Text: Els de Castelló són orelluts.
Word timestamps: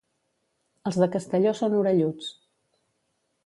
Els 0.91 0.97
de 1.03 1.09
Castelló 1.17 1.53
són 1.61 1.77
orelluts. 1.83 2.33